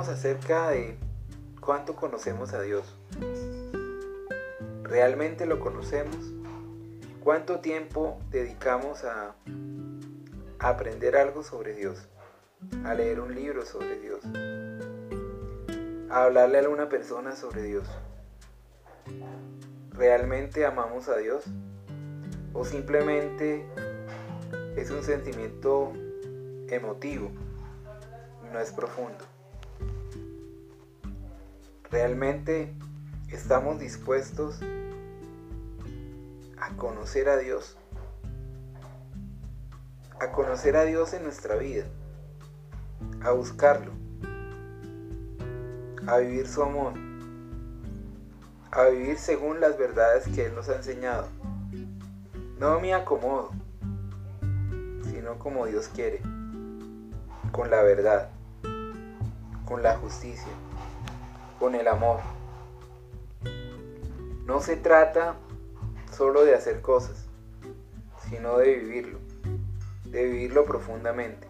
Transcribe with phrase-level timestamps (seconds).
[0.00, 0.96] acerca de
[1.60, 2.96] cuánto conocemos a Dios.
[4.82, 6.16] ¿Realmente lo conocemos?
[7.22, 9.34] ¿Cuánto tiempo dedicamos a
[10.58, 12.08] aprender algo sobre Dios?
[12.84, 14.20] A leer un libro sobre Dios.
[16.10, 17.88] A hablarle a alguna persona sobre Dios.
[19.90, 21.44] ¿Realmente amamos a Dios?
[22.54, 23.66] ¿O simplemente
[24.76, 25.92] es un sentimiento
[26.68, 27.30] emotivo
[28.52, 29.24] no es profundo?
[31.92, 32.72] ¿Realmente
[33.28, 34.58] estamos dispuestos
[36.58, 37.76] a conocer a Dios?
[40.18, 41.84] A conocer a Dios en nuestra vida,
[43.22, 43.92] a buscarlo,
[46.06, 46.94] a vivir su amor,
[48.70, 51.28] a vivir según las verdades que Él nos ha enseñado.
[52.58, 53.50] No me acomodo,
[55.10, 56.22] sino como Dios quiere,
[57.50, 58.30] con la verdad,
[59.66, 60.48] con la justicia
[61.62, 62.18] con el amor.
[64.46, 65.36] No se trata
[66.10, 67.28] solo de hacer cosas,
[68.28, 69.20] sino de vivirlo,
[70.06, 71.46] de vivirlo profundamente,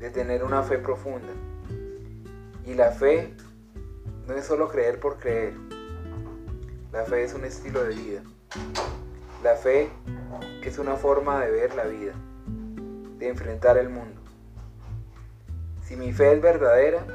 [0.00, 1.32] de tener una fe profunda.
[2.64, 3.32] Y la fe
[4.26, 5.54] no es solo creer por creer,
[6.90, 8.22] la fe es un estilo de vida.
[9.44, 9.88] La fe
[10.64, 12.14] es una forma de ver la vida,
[13.18, 14.20] de enfrentar el mundo.
[15.84, 17.06] Si mi fe es verdadera,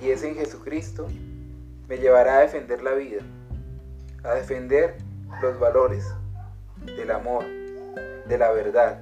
[0.00, 1.08] y es en Jesucristo,
[1.88, 3.22] me llevará a defender la vida,
[4.22, 4.96] a defender
[5.42, 6.06] los valores
[6.84, 7.44] del amor,
[8.26, 9.00] de la verdad,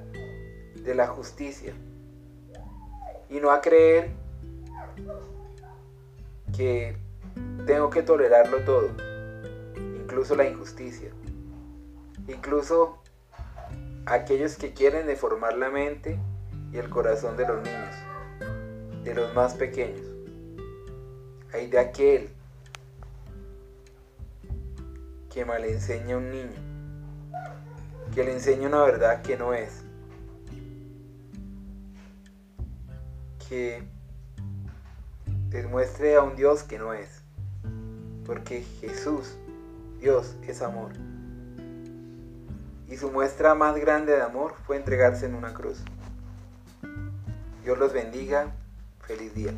[0.82, 1.74] de la justicia,
[3.28, 4.10] y no a creer
[6.56, 6.96] que
[7.66, 8.88] tengo que tolerarlo todo,
[9.76, 11.10] incluso la injusticia,
[12.28, 12.98] incluso
[14.06, 16.18] aquellos que quieren deformar la mente
[16.72, 17.94] y el corazón de los niños,
[19.04, 20.15] de los más pequeños
[21.52, 22.30] hay de aquel
[25.32, 26.60] que mal enseña a un niño,
[28.14, 29.82] que le enseña una verdad que no es,
[33.48, 33.82] que
[35.50, 37.22] demuestre a un Dios que no es,
[38.24, 39.36] porque Jesús,
[40.00, 40.92] Dios, es amor.
[42.88, 45.82] Y su muestra más grande de amor fue entregarse en una cruz.
[47.64, 48.54] Dios los bendiga.
[49.00, 49.52] Feliz día.